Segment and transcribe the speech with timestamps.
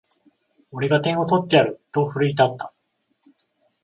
[0.71, 2.73] 俺が点を取ってやると奮い立った